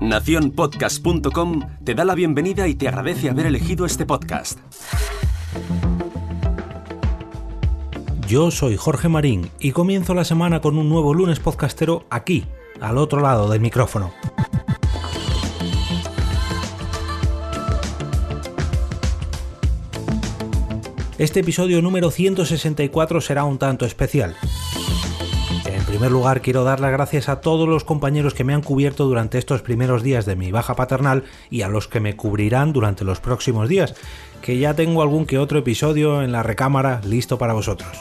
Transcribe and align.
Naciónpodcast.com 0.00 1.60
te 1.84 1.94
da 1.94 2.04
la 2.04 2.14
bienvenida 2.14 2.68
y 2.68 2.74
te 2.74 2.88
agradece 2.88 3.30
haber 3.30 3.46
elegido 3.46 3.86
este 3.86 4.04
podcast. 4.04 4.58
Yo 8.26 8.50
soy 8.50 8.76
Jorge 8.76 9.08
Marín 9.08 9.50
y 9.60 9.72
comienzo 9.72 10.14
la 10.14 10.24
semana 10.24 10.60
con 10.60 10.76
un 10.76 10.88
nuevo 10.88 11.14
lunes 11.14 11.40
podcastero 11.40 12.06
aquí, 12.10 12.46
al 12.80 12.98
otro 12.98 13.20
lado 13.20 13.48
del 13.48 13.60
micrófono. 13.60 14.12
Este 21.16 21.40
episodio 21.40 21.80
número 21.80 22.10
164 22.10 23.20
será 23.20 23.44
un 23.44 23.58
tanto 23.58 23.86
especial. 23.86 24.36
En 25.94 26.00
primer 26.00 26.10
lugar, 26.10 26.42
quiero 26.42 26.64
dar 26.64 26.80
las 26.80 26.90
gracias 26.90 27.28
a 27.28 27.40
todos 27.40 27.68
los 27.68 27.84
compañeros 27.84 28.34
que 28.34 28.42
me 28.42 28.52
han 28.52 28.62
cubierto 28.62 29.04
durante 29.04 29.38
estos 29.38 29.62
primeros 29.62 30.02
días 30.02 30.26
de 30.26 30.34
mi 30.34 30.50
baja 30.50 30.74
paternal 30.74 31.22
y 31.50 31.62
a 31.62 31.68
los 31.68 31.86
que 31.86 32.00
me 32.00 32.16
cubrirán 32.16 32.72
durante 32.72 33.04
los 33.04 33.20
próximos 33.20 33.68
días, 33.68 33.94
que 34.42 34.58
ya 34.58 34.74
tengo 34.74 35.02
algún 35.02 35.24
que 35.24 35.38
otro 35.38 35.60
episodio 35.60 36.20
en 36.24 36.32
la 36.32 36.42
recámara 36.42 37.00
listo 37.04 37.38
para 37.38 37.52
vosotros. 37.52 37.96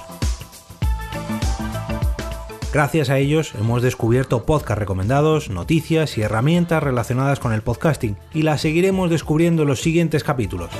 Gracias 2.73 3.11
a 3.11 3.19
ellos 3.19 3.53
hemos 3.59 3.83
descubierto 3.83 4.43
podcast 4.43 4.79
recomendados, 4.79 5.51
noticias 5.51 6.17
y 6.17 6.23
herramientas 6.23 6.81
relacionadas 6.81 7.39
con 7.39 7.53
el 7.53 7.61
podcasting, 7.61 8.17
y 8.33 8.41
las 8.41 8.61
seguiremos 8.61 9.11
descubriendo 9.11 9.61
en 9.61 9.67
los 9.67 9.81
siguientes 9.81 10.23
capítulos. 10.23 10.71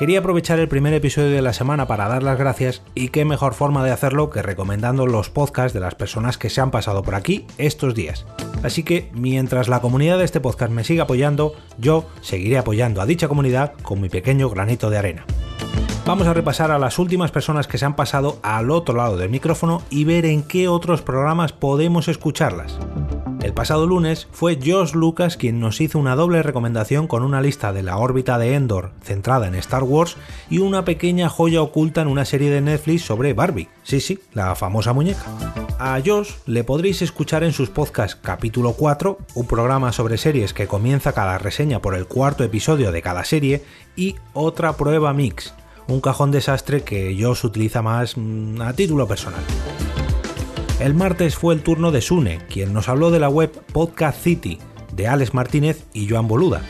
Quería 0.00 0.20
aprovechar 0.20 0.58
el 0.58 0.66
primer 0.66 0.94
episodio 0.94 1.28
de 1.28 1.42
la 1.42 1.52
semana 1.52 1.86
para 1.86 2.08
dar 2.08 2.22
las 2.22 2.38
gracias 2.38 2.82
y 2.94 3.08
qué 3.08 3.26
mejor 3.26 3.52
forma 3.52 3.84
de 3.84 3.90
hacerlo 3.90 4.30
que 4.30 4.40
recomendando 4.40 5.06
los 5.06 5.28
podcasts 5.28 5.74
de 5.74 5.80
las 5.80 5.94
personas 5.94 6.38
que 6.38 6.48
se 6.48 6.62
han 6.62 6.70
pasado 6.70 7.02
por 7.02 7.14
aquí 7.14 7.44
estos 7.58 7.94
días. 7.94 8.24
Así 8.62 8.82
que 8.82 9.10
mientras 9.12 9.68
la 9.68 9.82
comunidad 9.82 10.16
de 10.16 10.24
este 10.24 10.40
podcast 10.40 10.72
me 10.72 10.84
siga 10.84 11.02
apoyando, 11.02 11.52
yo 11.76 12.06
seguiré 12.22 12.56
apoyando 12.56 13.02
a 13.02 13.06
dicha 13.06 13.28
comunidad 13.28 13.74
con 13.82 14.00
mi 14.00 14.08
pequeño 14.08 14.48
granito 14.48 14.88
de 14.88 14.96
arena. 14.96 15.26
Vamos 16.06 16.26
a 16.26 16.32
repasar 16.32 16.70
a 16.70 16.78
las 16.78 16.98
últimas 16.98 17.30
personas 17.30 17.68
que 17.68 17.76
se 17.76 17.84
han 17.84 17.94
pasado 17.94 18.38
al 18.42 18.70
otro 18.70 18.96
lado 18.96 19.18
del 19.18 19.28
micrófono 19.28 19.82
y 19.90 20.04
ver 20.04 20.24
en 20.24 20.42
qué 20.42 20.66
otros 20.66 21.02
programas 21.02 21.52
podemos 21.52 22.08
escucharlas. 22.08 22.78
El 23.42 23.54
pasado 23.54 23.86
lunes 23.86 24.28
fue 24.32 24.58
Josh 24.62 24.92
Lucas 24.92 25.38
quien 25.38 25.60
nos 25.60 25.80
hizo 25.80 25.98
una 25.98 26.14
doble 26.14 26.42
recomendación 26.42 27.06
con 27.06 27.22
una 27.22 27.40
lista 27.40 27.72
de 27.72 27.82
la 27.82 27.96
órbita 27.96 28.38
de 28.38 28.54
Endor 28.54 28.92
centrada 29.02 29.48
en 29.48 29.54
Star 29.54 29.82
Wars 29.82 30.18
y 30.50 30.58
una 30.58 30.84
pequeña 30.84 31.30
joya 31.30 31.62
oculta 31.62 32.02
en 32.02 32.08
una 32.08 32.26
serie 32.26 32.50
de 32.50 32.60
Netflix 32.60 33.02
sobre 33.02 33.32
Barbie. 33.32 33.68
Sí, 33.82 34.00
sí, 34.00 34.18
la 34.34 34.54
famosa 34.54 34.92
muñeca. 34.92 35.24
A 35.78 35.98
Josh 36.04 36.32
le 36.44 36.64
podréis 36.64 37.00
escuchar 37.00 37.42
en 37.42 37.52
sus 37.52 37.70
podcasts 37.70 38.18
Capítulo 38.20 38.74
4, 38.74 39.18
un 39.34 39.46
programa 39.46 39.92
sobre 39.92 40.18
series 40.18 40.52
que 40.52 40.66
comienza 40.66 41.14
cada 41.14 41.38
reseña 41.38 41.80
por 41.80 41.94
el 41.94 42.06
cuarto 42.06 42.44
episodio 42.44 42.92
de 42.92 43.00
cada 43.00 43.24
serie, 43.24 43.64
y 43.96 44.16
Otra 44.34 44.74
Prueba 44.74 45.14
Mix, 45.14 45.54
un 45.88 46.02
cajón 46.02 46.30
desastre 46.30 46.82
que 46.82 47.16
Josh 47.18 47.46
utiliza 47.46 47.80
más 47.80 48.18
mm, 48.18 48.60
a 48.60 48.74
título 48.74 49.08
personal. 49.08 49.42
El 50.80 50.94
martes 50.94 51.36
fue 51.36 51.52
el 51.52 51.62
turno 51.62 51.90
de 51.90 52.00
Sune, 52.00 52.38
quien 52.48 52.72
nos 52.72 52.88
habló 52.88 53.10
de 53.10 53.20
la 53.20 53.28
web 53.28 53.52
Podcast 53.70 54.18
City, 54.18 54.58
de 54.94 55.08
Alex 55.08 55.34
Martínez 55.34 55.84
y 55.92 56.08
Joan 56.08 56.26
Boluda. 56.26 56.62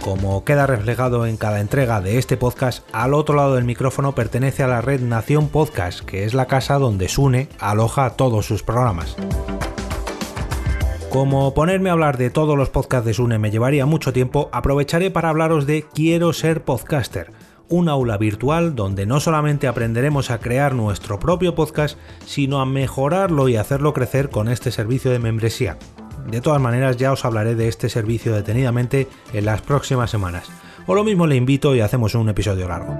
Como 0.00 0.42
queda 0.42 0.66
reflejado 0.66 1.26
en 1.26 1.36
cada 1.36 1.60
entrega 1.60 2.00
de 2.00 2.16
este 2.16 2.38
podcast, 2.38 2.82
al 2.94 3.12
otro 3.12 3.36
lado 3.36 3.56
del 3.56 3.64
micrófono 3.64 4.14
pertenece 4.14 4.62
a 4.62 4.68
la 4.68 4.80
red 4.80 5.02
Nación 5.02 5.50
Podcast, 5.50 6.00
que 6.00 6.24
es 6.24 6.32
la 6.32 6.46
casa 6.46 6.78
donde 6.78 7.10
Sune 7.10 7.48
aloja 7.60 8.08
todos 8.16 8.46
sus 8.46 8.62
programas. 8.62 9.16
Como 11.10 11.52
ponerme 11.52 11.90
a 11.90 11.92
hablar 11.92 12.16
de 12.16 12.30
todos 12.30 12.56
los 12.56 12.70
podcasts 12.70 13.04
de 13.04 13.12
Sune 13.12 13.38
me 13.38 13.50
llevaría 13.50 13.84
mucho 13.84 14.14
tiempo, 14.14 14.48
aprovecharé 14.50 15.10
para 15.10 15.28
hablaros 15.28 15.66
de 15.66 15.84
Quiero 15.92 16.32
ser 16.32 16.64
podcaster, 16.64 17.30
un 17.72 17.88
aula 17.88 18.18
virtual 18.18 18.74
donde 18.74 19.06
no 19.06 19.18
solamente 19.18 19.66
aprenderemos 19.66 20.30
a 20.30 20.40
crear 20.40 20.74
nuestro 20.74 21.18
propio 21.18 21.54
podcast, 21.54 21.98
sino 22.26 22.60
a 22.60 22.66
mejorarlo 22.66 23.48
y 23.48 23.56
hacerlo 23.56 23.94
crecer 23.94 24.28
con 24.28 24.48
este 24.48 24.70
servicio 24.70 25.10
de 25.10 25.18
membresía. 25.18 25.78
De 26.26 26.42
todas 26.42 26.60
maneras 26.60 26.98
ya 26.98 27.12
os 27.12 27.24
hablaré 27.24 27.54
de 27.54 27.68
este 27.68 27.88
servicio 27.88 28.34
detenidamente 28.34 29.08
en 29.32 29.46
las 29.46 29.62
próximas 29.62 30.10
semanas. 30.10 30.50
O 30.86 30.94
lo 30.94 31.02
mismo 31.02 31.26
le 31.26 31.36
invito 31.36 31.74
y 31.74 31.80
hacemos 31.80 32.14
un 32.14 32.28
episodio 32.28 32.68
largo. 32.68 32.98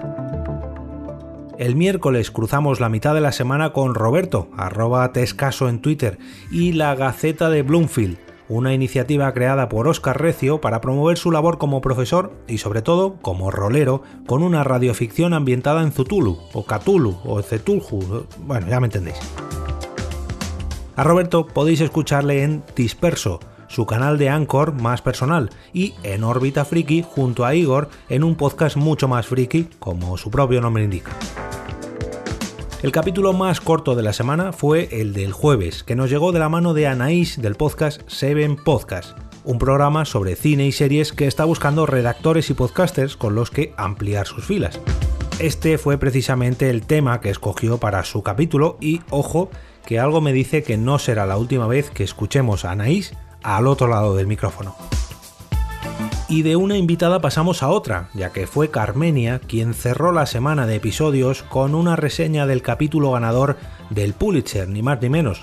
El 1.59 1.77
miércoles 1.77 2.31
cruzamos 2.31 2.81
la 2.81 2.89
mitad 2.89 3.12
de 3.15 3.21
la 3.21 3.33
semana 3.33 3.75
con 3.75 3.94
Roberto, 3.94 4.49
arroba 4.56 5.12
tescaso 5.12 5.69
en 5.69 5.83
Twitter, 5.83 6.19
y 6.50 6.72
la 6.72 6.94
Gaceta 6.94 7.50
de 7.50 7.62
Bloomfield, 7.62 8.16
una 8.52 8.74
iniciativa 8.74 9.32
creada 9.32 9.68
por 9.68 9.88
Oscar 9.88 10.20
Recio 10.20 10.60
para 10.60 10.80
promover 10.80 11.16
su 11.16 11.30
labor 11.30 11.56
como 11.56 11.80
profesor 11.80 12.32
y 12.46 12.58
sobre 12.58 12.82
todo 12.82 13.16
como 13.22 13.50
rolero 13.50 14.02
con 14.26 14.42
una 14.42 14.62
radioficción 14.62 15.32
ambientada 15.32 15.82
en 15.82 15.92
Zutulu, 15.92 16.38
o 16.52 16.64
Cthulhu, 16.64 17.18
o 17.24 17.41
Cetulhu, 17.42 18.26
bueno, 18.41 18.68
ya 18.68 18.78
me 18.78 18.88
entendéis. 18.88 19.18
A 20.96 21.02
Roberto 21.04 21.46
podéis 21.46 21.80
escucharle 21.80 22.42
en 22.42 22.62
Disperso, 22.76 23.41
su 23.68 23.86
canal 23.86 24.18
de 24.18 24.28
Anchor 24.28 24.74
más 24.74 25.00
personal, 25.00 25.48
y 25.72 25.94
en 26.02 26.22
Órbita 26.22 26.66
Friki 26.66 27.02
junto 27.02 27.46
a 27.46 27.54
Igor 27.54 27.88
en 28.10 28.22
un 28.22 28.36
podcast 28.36 28.76
mucho 28.76 29.08
más 29.08 29.26
friki, 29.26 29.70
como 29.78 30.18
su 30.18 30.30
propio 30.30 30.60
nombre 30.60 30.84
indica. 30.84 31.12
El 32.82 32.91
capítulo 32.91 33.32
más 33.32 33.60
corto 33.60 33.94
de 33.94 34.03
la 34.03 34.12
semana 34.12 34.53
fue 34.53 34.88
el 34.91 35.12
del 35.12 35.31
jueves, 35.31 35.84
que 35.84 35.94
nos 35.94 36.10
llegó 36.10 36.32
de 36.32 36.41
la 36.41 36.48
mano 36.48 36.75
de 36.75 36.88
Anaís 36.88 37.41
del 37.41 37.54
podcast 37.54 38.03
Seven 38.09 38.56
Podcast, 38.56 39.16
un 39.44 39.60
programa 39.60 40.04
sobre 40.04 40.34
cine 40.34 40.66
y 40.66 40.72
series 40.72 41.12
que 41.12 41.28
está 41.28 41.44
buscando 41.44 41.87
redactores 41.87 42.50
y 42.50 42.54
podcasters 42.54 43.16
con 43.16 43.37
los 43.37 43.53
que 43.53 43.72
ampliar 43.76 44.26
sus 44.26 44.44
filas. 44.44 44.81
Este 45.38 45.78
fue 45.78 45.97
precisamente 45.97 46.71
el 46.71 46.84
tema 46.84 47.21
que 47.21 47.31
escogió 47.31 47.78
para 47.78 48.03
su 48.03 48.25
capítulo 48.25 48.78
y, 48.81 49.00
ojo, 49.10 49.48
que 49.87 50.00
algo 50.00 50.21
me 50.21 50.32
dice 50.32 50.65
que 50.65 50.76
no 50.76 50.98
será 50.98 51.25
la 51.25 51.37
última 51.37 51.69
vez 51.69 51.88
que 51.88 52.03
escuchemos 52.03 52.65
a 52.65 52.72
Anaís 52.72 53.15
al 53.44 53.69
otro 53.69 53.87
lado 53.87 54.16
del 54.16 54.26
micrófono. 54.26 54.75
Y 56.32 56.41
de 56.41 56.56
una 56.56 56.78
invitada 56.78 57.20
pasamos 57.20 57.62
a 57.62 57.69
otra, 57.69 58.09
ya 58.15 58.32
que 58.32 58.47
fue 58.47 58.70
Carmenia 58.70 59.38
quien 59.38 59.75
cerró 59.75 60.12
la 60.12 60.25
semana 60.25 60.66
de 60.66 60.76
episodios 60.76 61.43
con 61.43 61.75
una 61.75 61.94
reseña 61.94 62.47
del 62.47 62.62
capítulo 62.62 63.12
ganador 63.12 63.59
del 63.91 64.15
Pulitzer, 64.15 64.66
ni 64.66 64.81
más 64.81 65.03
ni 65.03 65.10
menos. 65.10 65.42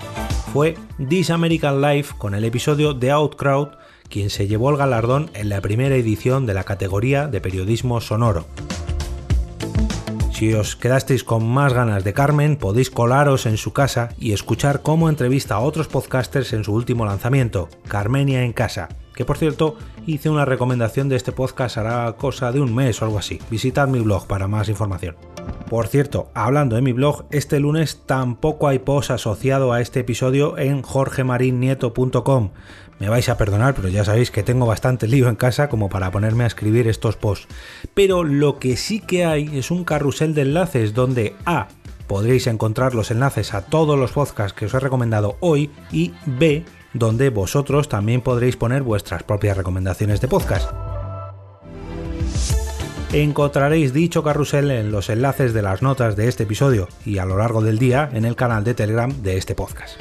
Fue 0.52 0.74
This 1.08 1.30
American 1.30 1.80
Life 1.80 2.14
con 2.18 2.34
el 2.34 2.44
episodio 2.44 2.98
The 2.98 3.12
Outcrowd, 3.12 3.68
quien 4.08 4.30
se 4.30 4.48
llevó 4.48 4.68
el 4.70 4.78
galardón 4.78 5.30
en 5.34 5.48
la 5.48 5.60
primera 5.60 5.94
edición 5.94 6.44
de 6.44 6.54
la 6.54 6.64
categoría 6.64 7.28
de 7.28 7.40
periodismo 7.40 8.00
sonoro. 8.00 8.46
Si 10.40 10.54
os 10.54 10.74
quedasteis 10.74 11.22
con 11.22 11.46
más 11.46 11.74
ganas 11.74 12.02
de 12.02 12.14
Carmen, 12.14 12.56
podéis 12.56 12.88
colaros 12.88 13.44
en 13.44 13.58
su 13.58 13.74
casa 13.74 14.08
y 14.18 14.32
escuchar 14.32 14.80
cómo 14.80 15.10
entrevista 15.10 15.56
a 15.56 15.60
otros 15.60 15.86
podcasters 15.86 16.54
en 16.54 16.64
su 16.64 16.72
último 16.72 17.04
lanzamiento, 17.04 17.68
Carmenia 17.86 18.42
en 18.42 18.54
Casa, 18.54 18.88
que 19.14 19.26
por 19.26 19.36
cierto 19.36 19.76
hice 20.06 20.30
una 20.30 20.46
recomendación 20.46 21.10
de 21.10 21.16
este 21.16 21.32
podcast 21.32 21.76
hará 21.76 22.10
cosa 22.14 22.52
de 22.52 22.60
un 22.62 22.74
mes 22.74 23.02
o 23.02 23.04
algo 23.04 23.18
así. 23.18 23.38
Visitad 23.50 23.86
mi 23.86 24.00
blog 24.00 24.26
para 24.26 24.48
más 24.48 24.70
información. 24.70 25.14
Por 25.70 25.86
cierto, 25.86 26.32
hablando 26.34 26.74
de 26.74 26.82
mi 26.82 26.90
blog, 26.92 27.26
este 27.30 27.60
lunes 27.60 28.02
tampoco 28.04 28.66
hay 28.66 28.80
post 28.80 29.12
asociado 29.12 29.72
a 29.72 29.80
este 29.80 30.00
episodio 30.00 30.58
en 30.58 30.82
jorgemarinieto.com. 30.82 32.50
Me 32.98 33.08
vais 33.08 33.28
a 33.28 33.36
perdonar, 33.38 33.76
pero 33.76 33.86
ya 33.86 34.04
sabéis 34.04 34.32
que 34.32 34.42
tengo 34.42 34.66
bastante 34.66 35.06
lío 35.06 35.28
en 35.28 35.36
casa 35.36 35.68
como 35.68 35.88
para 35.88 36.10
ponerme 36.10 36.42
a 36.42 36.48
escribir 36.48 36.88
estos 36.88 37.14
posts. 37.14 37.46
Pero 37.94 38.24
lo 38.24 38.58
que 38.58 38.76
sí 38.76 38.98
que 38.98 39.24
hay 39.24 39.56
es 39.56 39.70
un 39.70 39.84
carrusel 39.84 40.34
de 40.34 40.42
enlaces 40.42 40.92
donde 40.92 41.36
A. 41.46 41.68
Podréis 42.08 42.48
encontrar 42.48 42.96
los 42.96 43.12
enlaces 43.12 43.54
a 43.54 43.64
todos 43.66 43.96
los 43.96 44.10
podcasts 44.10 44.58
que 44.58 44.66
os 44.66 44.74
he 44.74 44.80
recomendado 44.80 45.36
hoy 45.38 45.70
y 45.92 46.12
B 46.26 46.64
donde 46.94 47.30
vosotros 47.30 47.88
también 47.88 48.22
podréis 48.22 48.56
poner 48.56 48.82
vuestras 48.82 49.22
propias 49.22 49.56
recomendaciones 49.56 50.20
de 50.20 50.26
podcast. 50.26 50.89
Encontraréis 53.12 53.92
dicho 53.92 54.22
carrusel 54.22 54.70
en 54.70 54.92
los 54.92 55.10
enlaces 55.10 55.52
de 55.52 55.62
las 55.62 55.82
notas 55.82 56.14
de 56.14 56.28
este 56.28 56.44
episodio 56.44 56.86
y 57.04 57.18
a 57.18 57.24
lo 57.24 57.38
largo 57.38 57.60
del 57.60 57.76
día 57.76 58.08
en 58.12 58.24
el 58.24 58.36
canal 58.36 58.62
de 58.62 58.72
Telegram 58.72 59.10
de 59.22 59.36
este 59.36 59.56
podcast. 59.56 60.00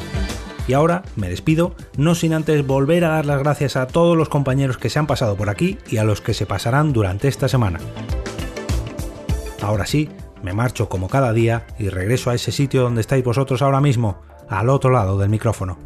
Y 0.68 0.74
ahora 0.74 1.02
me 1.16 1.28
despido, 1.28 1.74
no 1.98 2.14
sin 2.14 2.34
antes 2.34 2.68
volver 2.68 3.04
a 3.06 3.10
dar 3.10 3.26
las 3.26 3.40
gracias 3.40 3.78
a 3.78 3.88
todos 3.88 4.16
los 4.16 4.30
compañeros 4.30 4.78
que 4.78 4.92
se 4.92 5.00
han 5.00 5.08
pasado 5.08 5.36
por 5.36 5.50
aquí 5.50 5.80
y 5.90 5.98
a 5.98 6.04
los 6.04 6.22
que 6.22 6.36
se 6.36 6.46
pasarán 6.46 6.94
durante 6.94 7.28
esta 7.28 7.48
semana. 7.48 7.80
Ahora 9.60 9.88
sí, 9.88 10.10
me 10.44 10.54
marcho 10.54 10.88
como 10.88 11.10
cada 11.10 11.34
día 11.34 11.66
y 11.80 11.90
regreso 11.90 12.30
a 12.30 12.36
ese 12.36 12.52
sitio 12.52 12.84
donde 12.84 13.02
estáis 13.02 13.24
vosotros 13.24 13.64
ahora 13.64 13.82
mismo, 13.82 14.22
al 14.48 14.70
otro 14.70 14.92
lado 14.92 15.18
del 15.18 15.30
micrófono. 15.30 15.80